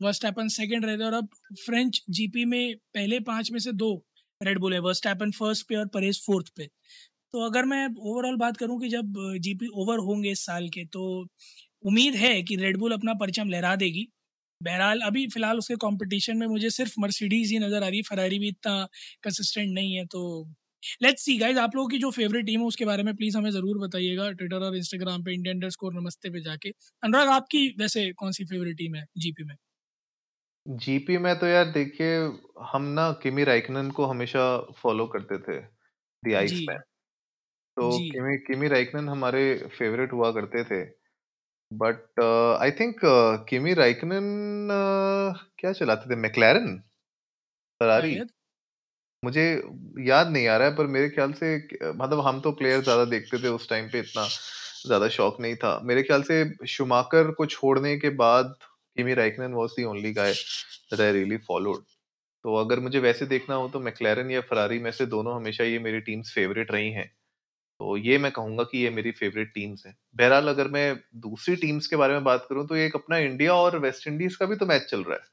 वर्स्टैपन 0.02 0.48
सेकंड 0.50 0.84
रहे 0.84 0.98
थे 0.98 1.04
और 1.04 1.14
अब 1.14 1.28
फ्रेंच 1.64 2.02
जीपी 2.10 2.44
में 2.44 2.74
पहले 2.94 3.20
पाँच 3.22 3.50
में 3.52 3.58
से 3.60 3.72
दो 3.74 3.94
रेड 4.40 4.58
बुल 4.60 4.74
है। 4.74 4.80
वर्स्टैपन 4.80 5.30
फ़र्स्ट 5.32 5.66
पे 5.68 5.76
और 5.76 5.86
परेज 5.94 6.20
फोर्थ 6.26 6.48
पे। 6.56 6.66
तो 7.34 7.46
अगर 7.46 7.64
मैं 7.66 7.86
ओवरऑल 8.02 8.36
बात 8.36 8.56
करूँ 8.56 8.80
कि 8.80 8.88
जब 8.88 9.14
जीपी 9.42 9.66
ओवर 9.76 9.98
होंगे 10.00 10.30
इस 10.30 10.44
साल 10.46 10.68
के 10.70 10.84
तो 10.86 11.04
उम्मीद 11.84 12.14
है 12.16 12.42
कि 12.42 12.56
रेडबुल 12.56 12.92
अपना 12.92 13.14
परचम 13.14 13.48
लहरा 13.50 13.74
देगी। 13.76 14.08
बहरहाल 14.60 15.00
अभी 15.02 15.26
फ़िलहाल 15.28 15.58
उसके 15.58 15.74
कंपटीशन 15.78 16.36
में 16.36 16.46
मुझे 16.48 16.70
सिर्फ़ 16.70 16.94
मर्सिडीज़ 17.00 17.52
ही 17.52 17.58
नज़र 17.58 17.82
आ 17.84 17.88
रही 17.88 17.96
है। 17.98 18.02
फरारी 18.04 18.38
भी 18.38 18.48
इतना 18.48 18.74
कंसिस्टेंट 19.24 19.72
नहीं 19.74 19.94
है 19.94 20.04
तो 20.08 20.22
लेट्स 21.02 21.24
सी 21.24 21.36
गाइज़ 21.38 21.58
आप 21.58 21.74
लोगों 21.76 21.88
की 21.88 21.98
जो 21.98 22.10
फेवरेट 22.12 22.46
टीम 22.46 22.60
है 22.60 22.66
उसके 22.66 22.84
बारे 22.84 23.02
में 23.02 23.14
प्लीज़ 23.16 23.36
हमें 23.38 23.50
ज़रूर 23.50 23.78
बताइएगा 23.80 24.30
ट्विटर 24.32 24.64
और 24.64 24.76
इंस्टाग्राम 24.76 25.22
पे 25.24 25.34
इंडियन 25.34 25.56
अंडर 25.56 25.70
स्कोर 25.70 25.94
नमस्ते 25.94 26.30
पे 26.30 26.40
जाके। 26.42 26.70
अनुराग 27.02 27.28
आपकी 27.30 27.66
वैसे 27.80 28.10
कौन 28.14 28.32
सी 28.32 28.44
फेवरेट 28.46 28.76
टीम 28.78 28.94
है 28.96 29.04
जीपी 29.18 29.44
में? 29.44 29.54
जीपी 30.66 31.16
में 31.18 31.38
तो 31.38 31.46
यार 31.46 31.64
देखिए 31.72 32.16
हम 32.66 32.82
ना 32.90 33.10
किमी 33.22 33.44
राइकनन 33.44 33.90
को 33.92 34.04
हमेशा 34.06 34.40
फॉलो 34.78 35.06
करते 35.08 35.38
थे 35.40 35.58
दी 36.22 36.34
आइस 36.34 36.62
में 36.62 36.78
तो 37.76 37.98
किमी 38.08 38.36
किमी 38.42 38.68
राइकनन 38.68 39.08
हमारे 39.08 39.42
फेवरेट 39.70 40.12
हुआ 40.12 40.30
करते 40.32 40.64
थे। 40.66 40.84
बट 41.70 42.20
आई 42.60 42.70
थिंक 42.72 43.00
किमी 43.48 43.72
राइकनन 43.74 44.68
क्या 45.58 45.72
चलाते 45.74 46.10
थे? 46.10 46.16
मैक्लैरन 46.18 46.76
फरारी 47.80 48.14
शायद। 48.14 48.28
मुझे 49.22 49.44
याद 50.06 50.28
नहीं 50.30 50.46
आ 50.48 50.56
रहा 50.56 50.68
है 50.68 50.74
पर 50.76 50.86
मेरे 50.88 51.08
ख्याल 51.10 51.32
से 51.34 51.56
मतलब 51.94 52.20
हम 52.26 52.40
तो 52.40 52.52
प्लेयर 52.54 52.80
ज़्यादा 52.82 53.04
देखते 53.06 53.38
थे 53.44 53.48
उस 53.50 53.68
टाइम 53.70 53.88
पे 53.92 53.98
इतना 54.00 54.26
ज़्यादा 54.86 55.08
शौक 55.10 55.40
नहीं 55.40 55.56
था। 55.56 55.78
मेरे 55.84 56.02
ख्याल 56.02 56.22
से 56.22 56.66
शुमाकर 56.68 57.30
को 57.32 57.46
छोड़ने 57.48 57.96
के 57.98 58.10
बाद 58.16 58.54
Kimi 58.96 59.14
Raikkonen 59.14 59.54
was 59.54 59.70
the 59.80 59.84
only 59.86 60.12
guy 60.14 60.32
that 60.32 61.00
I 61.00 61.12
really 61.12 61.36
followed 61.48 61.82
तो 62.44 62.54
अगर 62.56 62.80
मुझे 62.80 63.00
वैसे 63.00 63.26
देखना 63.28 63.54
हो 63.56 63.68
तो 63.68 63.80
मैक्लैरन 63.80 64.30
या 64.30 64.40
फरारी 64.50 64.78
में 64.80 64.90
से 64.92 65.06
दोनों 65.08 65.36
हमेशा 65.36 65.64
ये 65.64 65.78
मेरी 65.80 66.00
टीम्स 66.02 66.32
फेवरेट 66.34 66.72
रही 66.72 66.90
हैं। 66.92 67.10
तो 67.80 67.96
ये 67.96 68.18
मैं 68.18 68.30
कहूँगा 68.32 68.64
कि 68.64 68.78
ये 68.78 68.90
मेरी 68.90 69.10
फेवरेट 69.12 69.52
टीम्स 69.54 69.86
हैं। 69.86 69.96
बहरहाल 70.16 70.48
अगर 70.48 70.68
मैं 70.68 70.84
दूसरी 71.20 71.56
टीम्स 71.56 71.86
के 71.86 71.96
बारे 71.96 72.12
में 72.14 72.24
बात 72.24 72.46
करूँ 72.48 72.66
तो 72.66 72.76
एक 72.76 72.96
अपना 72.96 73.18
इंडिया 73.20 73.54
और 73.54 73.78
वेस्ट 73.78 74.06
इंडीज 74.08 74.36
का 74.36 74.46
भी 74.46 74.56
तो 74.56 74.66
मैच 74.66 74.86
चल 74.90 75.04
रहा 75.04 75.16
है। 75.16 75.26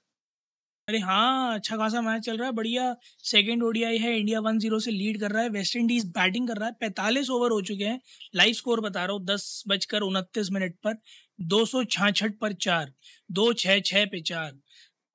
अरे 0.88 1.00
हाँ 1.00 1.54
अच्छा 1.56 1.78
खासा 1.78 2.02
मैच 2.02 2.22
चल 2.24 2.38
रहा 2.38 2.48
है। 2.48 2.54
बढ़िया 2.54 2.96
सेकंड 3.24 3.64
ओडीआई 3.64 3.98
है 3.98 4.12
इंडिया 4.20 4.40
वन 4.40 4.60
ज़ीरो 4.60 4.80
से 4.80 4.92
लीड 4.92 5.20
कर 5.20 5.32
रहा 5.32 5.44
है। 5.44 5.50
वेस्ट 5.50 5.76
इंडीज 5.76 6.06
बैटिंग 6.10 6.48
कर 6.48 6.58
रहा 6.58 6.68
है। 6.68 6.74
पैंतालीस 6.80 7.30
ओवर 7.30 7.52
हो 7.52 7.62
चुके 7.62 7.84
हैं। 7.84 8.00
लाइव 8.36 8.54
स्कोर 8.54 8.82
बता 8.82 9.06
रहा 9.06 9.14
हूँ, 9.14 9.24
दस 9.26 9.64
बजकर 9.68 10.02
उनतीस 10.02 10.52
मिनट 10.52 10.76
पर, 10.84 10.98
दो 11.40 11.66
पर 12.42 12.54
चार, 12.54 12.92
दो 13.32 13.52
छः 13.56 13.80
छः 13.82 14.06
पे 14.06 14.22
चार। 14.22 14.54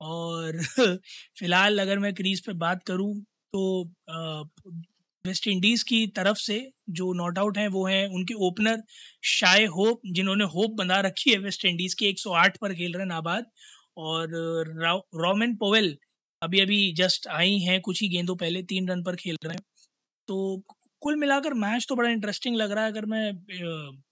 और 0.01 0.59
फ़िलहाल 1.39 1.79
अगर 1.79 1.99
मैं 1.99 2.13
क्रीज 2.15 2.45
पे 2.45 2.53
बात 2.57 2.83
करूँ 2.83 3.13
तो 3.53 3.83
वेस्ट 5.25 5.47
इंडीज़ 5.47 5.83
की 5.85 6.05
तरफ़ 6.07 6.37
से 6.37 6.55
जो 6.89 7.11
नॉट 7.13 7.37
आउट 7.37 7.57
हैं, 7.57 7.67
वो 7.67 7.85
हैं 7.87 8.07
उनके 8.09 8.33
ओपनर 8.45 8.81
शाय 9.23 9.65
होप, 9.75 10.01
जिन्होंने 10.11 10.43
होप 10.45 10.71
बना 10.77 10.99
रखी 11.01 11.31
है 11.31 11.37
वेस्ट 11.39 11.65
इंडीज़ 11.65 11.95
के। 11.99 12.05
108 12.09 12.57
पर 12.57 12.73
खेल 12.73 12.93
रहे 12.93 13.01
हैं 13.01 13.07
नाबाद 13.07 13.45
और 13.97 14.29
रोमन 15.17 15.55
पोवेल 15.55 15.97
अभी 16.41 16.59
अभी 16.59 16.91
जस्ट 16.93 17.27
आई 17.29 17.57
हैं, 17.59 17.79
कुछ 17.81 18.01
ही 18.01 18.07
गेंदों 18.09 18.35
पहले 18.35 18.63
तीन 18.63 18.87
रन 18.89 19.03
पर 19.03 19.15
खेल 19.15 19.37
रहे 19.45 19.53
हैं। 19.53 19.63
तो 20.27 20.63
कुल 21.01 21.15
मिलाकर 21.17 21.53
मैच 21.55 21.85
तो 21.89 21.95
बड़ा 21.95 22.09
इंटरेस्टिंग 22.09 22.55
लग 22.57 22.71
रहा 22.71 22.83
है। 22.85 22.91
अगर 22.91 23.05
मैं 23.05 23.31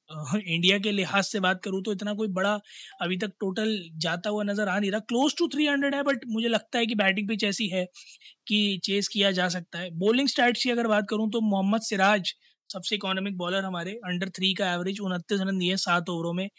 इंडिया 0.09 0.77
के 0.79 0.91
लिहाज 0.91 1.23
से 1.23 1.39
बात 1.39 1.61
करूँ 1.63 1.81
तो 1.83 1.91
इतना 1.93 2.13
कोई 2.13 2.27
बड़ा 2.33 2.53
अभी 3.01 3.17
तक 3.17 3.31
टोटल 3.39 3.77
जाता 3.97 4.29
हुआ 4.29 4.43
नज़र 4.43 4.67
आ 4.67 4.77
नहीं 4.79 4.91
रहा। 4.91 4.99
क्लोज 5.01 5.35
टू 5.37 5.47
थ्री 5.47 5.65
हंड्रेड 5.67 5.95
है 5.95 6.03
बट 6.03 6.25
मुझे 6.27 6.47
लगता 6.47 6.79
है 6.79 6.85
कि 6.85 6.95
बैटिंग 6.95 7.27
पिच 7.29 7.43
ऐसी 7.43 7.67
है 7.69 7.85
कि 8.47 8.79
चेस 8.83 9.07
किया 9.07 9.31
जा 9.31 9.47
सकता 9.49 9.79
है। 9.79 9.89
बॉलिंग 9.99 10.27
स्टार्ट 10.27 10.57
की 10.63 10.69
अगर 10.71 10.87
बात 10.87 11.07
करूँ 11.09 11.29
तो 11.31 11.41
मोहम्मद 11.43 11.81
सिराज 11.83 12.33
सबसे 12.69 12.95
इकोनॉमिक 12.95 13.37
बॉलर 13.37 13.65
हमारे 13.65 13.91
अंडर 14.05 14.29
थ्री 14.29 14.53
का 14.53 14.73
एवरेज 14.73 14.99
उनतीस 15.01 15.41
रन 15.41 15.57
दिए 15.59 15.77
सात 15.77 16.09
ओवरों 16.09 16.33
में। 16.33 16.49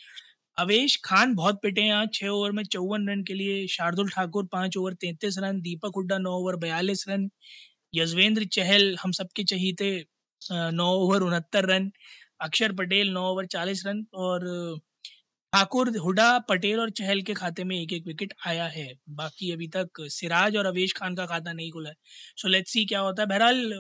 अवेश 0.59 0.97
खान 1.05 1.35
बहुत 1.35 1.61
पिटे 1.63 1.83
हैं 1.83 2.07
छः 2.15 2.29
ओवर 2.29 2.53
में 2.53 2.63
चौवन 2.65 3.09
रन 3.09 3.23
के 3.25 3.35
लिए। 3.35 3.67
शार्दुल 3.69 4.09
ठाकुर 4.11 4.47
पाँच 4.53 4.77
ओवर 4.77 4.95
तैंतीस 4.95 5.39
रन। 5.39 5.61
दीपक 5.63 5.93
हुड्डा 5.97 6.19
नौ 6.19 6.33
ओवर 6.33 6.57
बयालीस 6.59 7.05
रन। 7.09 7.29
यजवेंद्र 7.95 8.45
चहल 8.53 8.97
हम 9.03 9.13
सबके 9.13 9.45
चहीते 9.45 9.93
नौ 10.73 10.87
ओवर 10.97 11.23
उनहत्तर 11.23 11.69
रन। 11.71 11.91
अक्षर 12.41 12.73
पटेल 12.75 13.11
नौ 13.11 13.23
ओवर 13.31 13.47
चालीस 13.47 13.83
रन 13.87 14.05
और 14.15 14.47
ठाकुर 15.53 15.89
हुडा 15.99 16.39
पटेल 16.49 16.81
और 16.81 16.91
चहल 16.93 17.23
के 17.23 17.35
खाते 17.35 17.65
में 17.65 17.77
एक 17.77 17.93
एक 17.93 18.07
विकेट 18.07 18.35
आया 18.47 18.67
है। 18.69 18.87
बाकी 19.11 19.51
अभी 19.53 19.69
तक 19.69 20.01
सिराज 20.11 20.57
और 20.57 20.67
अवेश 20.67 20.93
खान 20.93 21.15
का 21.15 21.27
खाता 21.27 21.53
नहीं 21.53 21.71
खुला 21.71 21.91
है। 21.91 21.97
सो 22.37 22.49
लेट्स 22.49 22.73
सी 22.73 22.85
क्या 22.85 23.01
होता 23.01 23.23
है। 23.23 23.29
बहरहाल 23.29 23.71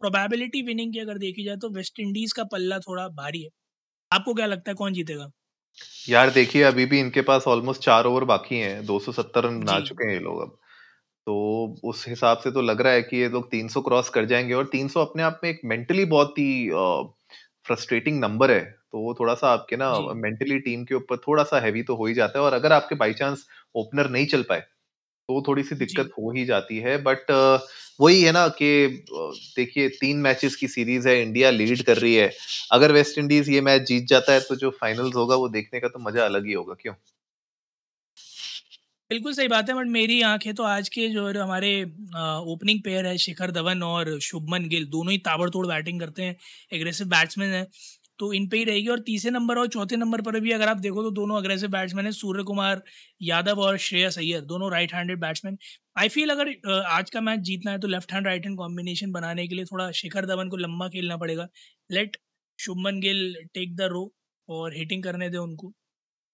प्रोबेबिलिटी 0.00 0.62
विनिंग 0.62 0.92
की 0.92 0.98
अगर 0.98 1.18
देखी 1.18 1.44
जाए 1.44 1.56
तो 1.56 1.70
वेस्ट 1.70 2.00
इंडीज 2.00 2.32
का 2.32 2.44
पल्ला 2.52 2.78
थोड़ा 2.78 3.08
भारी 3.16 3.42
है। 3.42 3.48
आपको 4.10 4.34
क्या 4.34 4.46
लगता 4.46 4.70
है 4.70 4.74
कौन 4.74 4.92
जीतेगा? 4.92 5.30
यार 6.08 6.30
देखिए 6.30 6.62
अभी 6.62 6.86
भी 6.86 7.00
इनके 7.00 7.22
पास 7.22 7.44
ऑलमोस्ट 7.46 7.82
चार 7.82 8.06
ओवर 8.06 8.24
बाकी 8.24 8.58
हैं। 8.58 8.84
270 8.86 9.44
रन 9.44 9.60
बना 9.60 9.78
चुके 9.80 10.06
हैं 10.06 10.12
ये 10.14 10.20
लोग 10.20 10.40
अब। 10.42 10.56
तो 11.26 11.34
उस 11.84 12.04
हिसाब 12.08 12.38
से 12.38 12.50
तो 12.50 12.62
लग 12.62 12.80
रहा 12.80 12.92
है 12.92 13.02
कि 13.02 13.16
ये 13.16 13.28
लोग 13.28 13.50
300 13.50 13.80
क्रॉस 13.80 14.08
कर 14.10 14.24
जाएँगे 14.24 14.54
और 14.54 14.66
300 14.66 15.00
अपने 15.00 15.22
आप 15.22 15.40
में 15.44 15.50
एक 15.50 15.60
मेंटली 15.64 16.04
बहुत 16.06 16.38
ही 16.38 16.68
फ्रस्ट्रेटिंग 17.68 18.20
नंबर 18.20 18.50
है 18.50 18.60
तो 18.92 19.00
वो 19.00 19.14
थोड़ा 19.14 19.34
सा 19.34 19.48
आपके 19.50 19.76
ना 19.78 19.90
मेंटली 20.16 20.58
टीम 20.60 20.84
के 20.84 20.94
ऊपर 20.94 21.16
थोड़ा 21.18 21.42
सा 21.44 21.60
हैवी 21.60 21.82
तो 21.84 21.96
हो 21.96 22.06
ही 22.06 22.14
जाता 22.14 22.38
है 22.38 22.44
और 22.44 22.52
अगर 22.54 22.72
आपके 22.72 22.94
बाई 22.96 23.12
चांस 23.14 23.46
ओपनर 23.74 24.10
नहीं 24.10 24.26
चल 24.28 24.42
पाए 24.44 24.60
तो 25.08 25.42
थोड़ी 25.48 25.62
सी 25.64 25.74
दिक्कत 25.76 26.10
हो 26.14 26.32
ही 26.32 26.44
जाती 26.46 26.78
है। 26.80 26.96
बट 27.02 27.30
वही 28.00 28.22
है 28.22 28.32
ना 28.32 28.46
कि 28.54 28.70
देखिए 29.56 29.88
तीन 29.96 30.18
मैचेस 30.20 30.56
की 30.56 30.68
सीरीज़ 30.68 31.08
है 31.08 31.20
इंडिया 31.22 31.50
लीड 31.52 31.82
कर 31.84 31.98
रही 31.98 32.14
है। 32.14 32.30
अगर 32.72 32.92
वेस्ट 32.92 33.18
इंडीज 33.18 33.50
ये 33.50 33.60
मैच 33.62 33.82
जीत 33.84 34.06
जाता 34.08 34.32
है 34.32 34.40
तो 34.42 34.56
जो 34.56 34.70
फाइनल्स 34.80 35.16
होगा 35.16 35.36
वो 35.36 35.48
देखने 35.50 35.80
का 35.80 35.88
तो 35.88 35.98
मज़ा 36.00 36.24
अलग 36.24 36.46
ही 36.46 36.52
होगा 36.54 36.74
क्यों? 36.82 36.94
बिल्कुल 39.10 39.32
सही 39.32 39.48
बात 39.48 39.68
है, 39.68 39.74
बट 39.74 39.86
मेरी 39.88 40.20
आँखें 40.22 40.54
तो 40.54 40.62
आज 40.62 40.88
के 40.88 41.06
जो 41.08 41.26
हमारे 41.34 41.68
ओपनिंग 42.52 42.80
पेयर 42.84 43.06
है, 43.06 43.16
शिखर 43.18 43.50
धवन 43.52 43.82
और 43.82 44.18
शुभमन 44.20 44.66
गिल, 44.68 44.84
दोनों 44.86 45.12
ही 45.12 45.18
ताबड़तोड़ 45.28 45.66
बैटिंग 45.66 46.00
करते 46.00 46.22
हैं 46.22 46.36
एग्रेसिव 46.72 47.06
बैट्समैन 47.08 47.50
हैं 47.50 47.66
तो 48.18 48.32
इन 48.32 48.48
पे 48.48 48.56
ही 48.58 48.64
रहेगी 48.64 48.88
और 48.88 49.00
तीसरे 49.06 49.30
नंबर 49.30 49.58
और 49.58 49.68
चौथे 49.68 49.96
नंबर 49.96 50.20
पर 50.22 50.38
भी 50.40 50.52
अगर 50.52 50.68
आप 50.68 50.76
देखो 50.78 51.02
तो 51.02 51.10
दोनों 51.12 51.36
अग्रेसिव 51.36 51.70
बैट्समैन 51.70 52.04
हैं, 52.04 52.12
सूर्य 52.12 52.42
कुमार 52.44 52.82
यादव 53.22 53.60
और 53.62 53.76
श्रेयस 53.78 54.18
अय्यर, 54.18 54.40
दोनों 54.42 54.70
right 54.72 54.94
handed 54.94 55.20
batsman 55.20 55.58
I 55.96 56.08
feel 56.10 56.30
अगर 56.30 56.54
आज 56.88 57.10
का 57.10 57.20
मैच 57.22 57.40
जीतना 57.42 57.70
है 57.70 57.78
तो 57.80 57.88
left 57.88 58.12
hand 58.12 58.26
right 58.26 58.46
hand 58.46 58.58
combination 58.58 59.12
बनाने 59.12 59.46
के 59.48 59.54
लिए 59.54 59.64
थोड़ा 59.64 59.90
शिखर 59.94 60.26
धवन 60.26 60.48
को 60.48 60.56
लंबा 60.58 60.88
खेलना 60.88 61.16
पड़ेगा। 61.16 61.48
Let 61.90 62.16
Shubman 62.58 63.00
Gill 63.00 63.34
take 63.54 63.76
the 63.76 63.88
role 63.92 64.10
और 64.48 64.76
हिटिंग 64.76 65.02
करने 65.04 65.28
दें 65.30 65.38
उनको। 65.38 65.72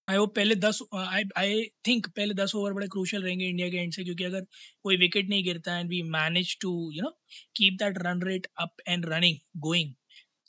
आई 0.07 0.15
होप 0.15 0.35
पहले 0.35 0.55
दस 0.55 0.79
आई 0.95 1.23
आई 1.37 1.61
थिंक 1.87 2.07
पहले 2.09 2.33
दस 2.33 2.55
ओवर 2.55 2.73
बड़े 2.73 2.87
क्रूशल 2.87 3.23
रहेंगे 3.23 3.47
इंडिया 3.47 3.69
के 3.69 3.77
एंड 3.77 3.93
से, 3.93 4.03
क्योंकि 4.03 4.23
अगर 4.23 4.45
कोई 4.83 4.97
विकेट 4.97 5.29
नहीं 5.29 5.43
गिरता 5.43 5.77
and 5.79 5.89
we 5.89 6.01
manage 6.11 6.57
to 6.61 6.71
you 6.93 7.03
know 7.03 7.09
keep 7.55 7.77
that 7.79 7.97
run 7.99 8.21
rate 8.23 8.47
up 8.59 8.75
and 8.87 9.05
running 9.09 9.37
going 9.61 9.93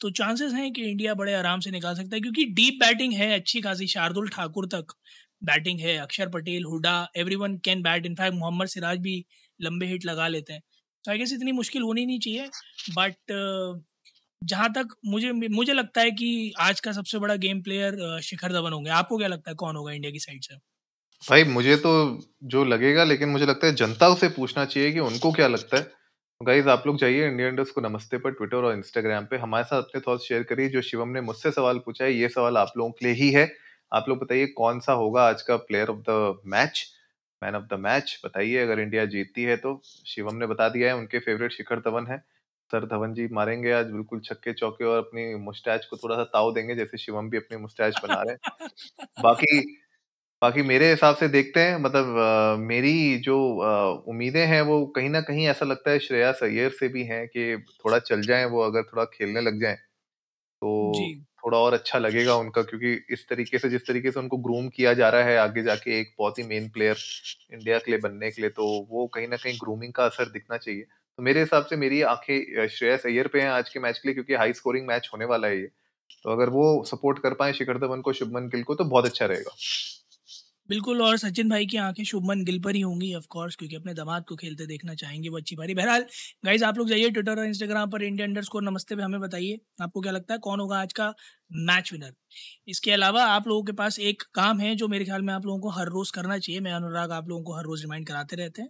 तो 0.01 0.11
चांसेस 0.13 0.53
हैं 0.53 0.73
कि 0.73 0.83
इंडिया 0.85 1.15
बड़े 1.15 1.35
आराम 1.35 1.61
से 1.61 1.71
निकाल 1.71 1.95
सकता 1.97 2.17
है, 2.17 2.21
क्योंकि 2.21 2.45
डीप 2.47 2.79
बैटिंग 2.81 3.13
है, 3.15 3.33
अच्छी 3.35 3.61
खासी 3.61 3.87
शार्दुल 3.87 4.29
ठाकुर 4.29 4.67
तक 4.75 4.93
बैटिंग 5.45 5.81
है, 5.81 5.97
Axar 5.99 6.29
Patel 6.31 6.65
Hooda 6.65 6.97
every 7.17 7.37
one 7.37 7.57
can 7.65 7.83
bat 7.83 8.07
in fact 8.07 8.35
Mohammed 8.35 8.69
Siraj 8.69 8.99
भी 9.01 9.25
लंबे 9.61 9.87
हिट 9.87 10.05
लगा 10.05 10.29
लेते 10.29 10.53
हैं। 10.53 10.63
तो 11.05 11.11
आई 11.11 11.19
गेस 11.19 11.33
इतनी 11.33 11.53
मुश्किल 11.55 11.83
होनी 11.83 12.07
नहीं 12.07 12.19
चाहिए 12.21 12.49
बट 12.99 13.33
जहाँ 14.43 14.73
तक 14.73 14.89
मुझे 15.07 15.33
मुझे 15.33 15.73
लगता 15.73 16.01
है 16.01 16.11
कि 16.11 16.53
आज 16.61 16.81
का 16.81 16.93
सबसे 16.93 17.19
बड़ा 17.19 17.35
गेम 17.37 17.61
प्लेयर 17.63 18.21
शिखर 18.23 18.53
धवन 18.53 18.73
होंगे। 18.73 18.91
आपको 18.91 19.19
क्या 19.19 19.29
लगता 19.29 19.51
है 19.51 19.55
कौन 19.55 19.77
होगा 19.77 19.93
इंडिया 19.93 20.13
की 20.13 20.19
साइड 20.19 20.43
से? 20.43 20.57
भाई, 21.23 21.45
मुझे 21.45 21.77
तो 21.77 21.93
जो 22.45 22.65
लगेगा, 22.65 23.05
लेकिन 23.05 23.29
मुझे 23.29 23.47
लगता 23.47 23.67
है 23.67 23.75
जनता 23.75 24.15
से 24.15 24.29
पूछना 24.29 24.65
चाहिए 24.65 24.93
कि 24.93 24.99
उनको 25.01 25.33
क्या 25.33 25.47
लगता 25.49 25.77
है। 25.77 25.91
गाइज़ 26.41 26.69
आप 26.69 26.87
लोग 26.87 26.99
जाइए 26.99 27.27
इंडियन 27.29 27.49
इंडस्ट 27.49 27.75
को 27.75 27.81
नमस्ते 27.81 28.19
पर 28.19 28.31
ट्विटर 28.31 28.57
और 28.57 28.73
इंस्टाग्राम 28.73 29.25
पे। 29.27 29.37
हमारे 29.37 29.65
साथ 29.65 29.83
अपने 29.83 30.01
थॉट्स 30.01 30.25
शेयर 30.25 30.43
करिए। 30.43 30.69
जो 30.69 30.83
शिवम 30.83 31.09
ने 31.09 31.21
मुझसे 31.21 31.51
सवाल 31.51 31.79
पूछा 31.79 32.05
है, 32.05 32.13
ये 32.13 32.29
सवाल 32.29 32.57
आप 32.57 32.73
लोगों 32.77 32.91
के 32.91 33.07
लिए 33.07 33.15
ही 33.15 33.31
है। 33.31 33.51
आप 33.93 34.09
लोग 34.09 34.19
बताइए 34.19 34.47
कौन 34.57 34.81
सा 34.81 34.93
होगा 34.93 35.23
आज 35.23 35.43
का 35.43 35.57
player 35.57 35.89
of 35.89 35.99
the 36.11 36.41
match 36.47 36.87
man 37.43 37.55
of 37.55 37.65
the 37.65 37.79
match 37.81 38.21
बताइए, 38.25 38.57
अगर 38.59 38.81
इंडिया 38.81 39.05
जीतती 39.07 39.43
है 39.43 39.57
तो। 39.57 39.81
शिवम 40.07 40.37
ने 40.37 40.47
बता 40.47 40.69
दिया 40.69 40.89
है, 40.89 40.97
उनके 40.97 41.19
फेवरेट 41.19 41.53
शिखर 41.53 41.81
धवन 41.81 42.07
है। 42.07 42.23
सर 42.71 42.85
धवन 42.87 43.13
जी 43.15 43.27
मारेंगे 43.33 43.73
आज 43.73 43.91
बिल्कुल 43.91 44.21
छक्के 44.23 44.53
चौके 44.55 44.85
और 44.85 44.99
अपनी 44.99 45.35
मुस्टैच 45.41 45.85
को 45.87 45.97
थोड़ा 45.99 46.17
सा 46.17 46.25
ताव 46.29 46.53
देंगे 46.55 46.75
जैसे 46.75 46.99
शिवम 46.99 47.29
भी 47.31 47.37
अपनी 47.37 47.57
मुस्टैच 47.59 47.99
बना 47.99 48.23
रहे 48.23 48.33
हैं। 48.33 48.41
बाकी 49.19 49.61
बाकी 50.43 50.63
मेरे 50.65 50.91
हिसाब 50.91 51.17
से 51.17 51.29
देखते 51.31 51.61
हैं 51.63 51.79
मतलब 51.79 52.19
अ, 52.19 52.57
मेरी 52.61 53.19
जो 53.21 53.39
उम्मीदें 54.07 54.47
हैं 54.47 54.61
वो 54.65 54.85
कहीं 54.93 55.11
ना 55.11 55.21
कहीं 55.23 55.47
ऐसा 55.49 55.67
लगता 55.67 55.91
है 55.91 55.99
श्रेयस 56.01 56.41
अय्यर 56.45 56.71
से 56.75 56.89
भी 56.91 57.05
हैं 57.07 57.27
कि 57.29 57.57
थोड़ा 57.81 57.99
चल 58.03 58.27
जाएँ 58.27 58.45
वो 58.49 58.63
अगर 58.63 58.83
थोड़ा 58.85 59.05
खेलने 59.09 59.41
लग 59.43 59.61
जाएँ 59.63 59.77
जी। 60.89 61.07
तो 61.07 61.17
थोड़ा 61.39 61.59
और 61.59 61.75
अच्छा 61.75 61.99
लगेगा 61.99 62.35
उनका 62.37 62.63
क्योंकि 62.65 62.93
इस 63.11 63.27
तरीके 63.29 63.59
से 63.59 63.69
जिस 63.69 63.87
तरीके 63.87 64.11
से 64.13 64.21
उनको 64.21 64.37
ग्रूम 64.41 64.69
किया 64.71 64.95
जा 64.95 65.09
रहा 65.11 65.25
है 65.25 65.37
आगे 65.39 65.63
जाके 65.63 65.99
एक 66.01 66.15
बहुत 66.19 66.39
ही 66.39 66.45
मेन 66.45 66.69
प्लेयर 66.71 66.97
इंडिया 67.53 67.79
के 67.79 67.91
लिए 67.91 68.01
बनने 68.01 68.31
के 68.31 68.43
लिए 68.43 68.51
तो 68.53 68.67
वो 68.91 69.07
कहीं 69.09 69.29
ना 69.29 69.37
कहीं 69.39 69.55
ग्रूमिंग 69.59 69.93
का 69.95 70.05
असर 70.07 70.31
दिखना 70.31 70.57
चाहिए। 70.59 70.87
तो 71.19 71.23
मेरे 71.23 71.41
हिसाब 71.41 71.67
से 71.67 71.77
मेरी 71.77 72.01
आँखें 72.05 72.67
श्रेयस 72.69 73.07
अय्यर 73.07 73.29
पे 73.29 73.41
हैं 73.41 73.49
आज 73.51 73.69
के 73.69 73.81
मैच 73.81 73.99
के 73.99 74.09
लिए 74.09 74.15
क्योंकि 74.15 74.35
हाई 74.35 74.53
स्कोरिंग 74.53 74.87
मैच 74.89 75.09
होने 75.13 75.25
वाला 75.25 75.49
है 75.49 75.59
ये। 75.59 75.67
तो 76.25 76.33
अगर 76.33 76.49
वो 76.51 76.65
सपोर्ट 76.87 77.19
कर 77.19 77.35
पाए 77.35 77.53
शिखर 77.53 77.79
धवन 77.79 78.01
को, 78.01 78.13
शुभमन 78.13 78.49
गिल 78.49 78.63
को 78.63 78.75
तो 78.75 78.85
बहुत 78.87 79.05
अच्छा 79.05 79.27
रहेगा। 79.27 79.55
बिल्कुल, 80.69 81.01
और 81.03 81.17
सचिन 81.17 81.49
भाई 81.49 81.67
की 81.67 81.77
आँखें 81.77 82.03
शुभमन 82.05 82.43
गिल 82.45 82.59
पर 82.61 82.75
ही 82.75 82.81
होंगी 82.81 83.13
ऑफ़ 83.15 83.27
कोर्स 83.31 83.57
क्योंकि 83.57 83.77
अपने 83.77 83.95
दामाद 83.95 84.25
को 84.29 84.37
खेलते 84.37 84.67
देखना 84.67 84.95
चाहेंगे, 84.95 85.29
वो 85.29 85.37
अच्छी 85.39 85.57
भारी 85.57 85.75
बहरहाल 85.75 86.05
गाइज़ 86.45 86.65
आप 86.65 86.79
लोग 86.79 86.89
जाइए 86.89 87.11
ट्विटर 87.11 87.39
और 87.39 87.47
इंस्टाग्राम 87.47 87.91
पर 87.91 88.03
इंडिया 88.03 88.27
अंडर 88.27 88.43
स्कोर 88.43 88.63
नमस्ते 88.63 88.97
पे, 88.97 89.03
हमें 89.03 89.21
बताइए, 89.21 89.59
आपको 89.83 90.01
क्या 90.01 90.13
लगता 90.13 90.35
है 90.35 90.39
कौन 90.41 90.61
होगा 90.61 90.81
आज 90.81 90.93
का 90.93 91.13
मैच 91.65 91.93
विनर 91.93 92.13
इसके 92.69 92.91
अलावा 92.93 93.25
आप 93.27 93.49
लोगों 93.49 93.63
के 93.65 93.73
पास 93.75 93.99
एक 94.01 94.23
काम 94.35 94.61
है 94.61 94.75
जो 94.77 94.89
मेरे 94.89 95.05
ख्याल 95.05 95.23
में 95.23 95.33
आप 95.35 95.47
लोगों 95.47 95.61
को 95.61 95.71
हर 95.71 95.89
रोज़ 95.89 96.13
करना 96.13 96.39
चाहिए, 96.39 96.61
मैं 96.61 96.73
अनुराग 96.73 97.13
आप 97.13 97.29
लोगों 97.29 97.43
को 97.45 97.57
हर 97.57 97.65
रोज़ 97.65 97.83
रिमाइंड 97.83 98.07
कराते 98.07 98.37
रहते 98.37 98.63
हैं। 98.63 98.69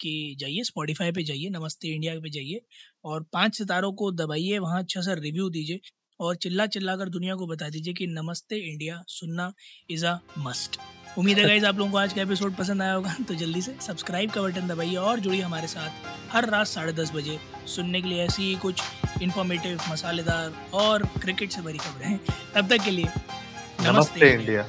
कि 0.00 0.36
जाइए 0.40 0.62
स्पॉटिफाई 0.64 1.12
पे 1.12 1.22
जाइए 1.22 1.48
नमस्ते 1.50 1.88
इंडिया 1.88 2.14
पे 2.14 2.30
जाइए 2.30 2.60
और 3.04 3.22
पाँच 3.22 3.58
सितारों 3.58 3.92
को 3.92 4.12
दबाइए 4.12 4.58
वहाँ 4.58 4.82
अच्छा 4.82 5.00
सा 5.00 5.12
रिव्यू 5.12 5.50
दीजिए 5.50 5.80
और 6.20 6.36
चिल्ला 6.36 6.66
चिल्ला 6.66 6.96
कर 6.96 7.08
दुनिया 7.08 7.34
को 7.34 7.46
बता 7.46 7.68
दीजिए 7.68 7.94
कि 7.94 8.06
नमस्ते 8.06 8.56
इंडिया 8.56 9.04
सुनना 9.08 9.52
इज़ 9.90 10.06
अ 10.06 10.18
मस्ट। 10.38 10.78
उम्मीद 11.18 11.38
है 11.38 11.44
गाइज़ 11.48 11.66
आप 11.66 11.78
लोगों 11.78 11.90
को 11.92 11.98
आज 11.98 12.12
का 12.12 12.22
एपिसोड 12.22 12.56
पसंद 12.56 12.82
आया 12.82 12.92
होगा 12.92 13.14
तो 13.28 13.34
जल्दी 13.34 13.62
से 13.62 13.76
सब्सक्राइब 13.80 14.30
का 14.30 14.42
बटन 14.42 14.68
दबाइए 14.68 14.96
और 14.96 15.20
जुड़िए 15.20 15.40
हमारे 15.40 15.66
साथ 15.66 15.90
हर 16.30 16.48
रात 16.50 16.66
साढ़े 16.66 16.92
दस 16.92 17.12
बजे 17.14 17.38
सुनने 17.66 18.02
के 18.02 18.08
लिए 18.08 18.24
ऐसी 18.24 18.42
ही 18.42 18.54
कुछ 18.54 18.82
इन्फॉर्मेटिव 19.22 19.80
मसालेदार 19.90 20.70
और 20.74 21.06
क्रिकेट 21.06 21.50
से 21.50 21.62
भरी 21.62 21.78
खबरें। 21.78 22.18
तब 22.54 22.68
तक 22.68 22.84
के 22.84 22.90
लिए 22.90 23.08
नमस्ते 23.80 24.32
इंडिया। 24.32 24.68